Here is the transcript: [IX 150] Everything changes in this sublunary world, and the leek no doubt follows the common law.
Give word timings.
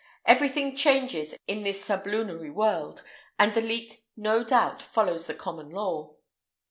[IX 0.27 0.39
150] 0.41 0.59
Everything 0.59 0.75
changes 0.75 1.35
in 1.47 1.61
this 1.63 1.85
sublunary 1.85 2.49
world, 2.49 3.03
and 3.37 3.53
the 3.53 3.61
leek 3.61 4.03
no 4.17 4.43
doubt 4.43 4.81
follows 4.81 5.27
the 5.27 5.35
common 5.35 5.69
law. 5.69 6.15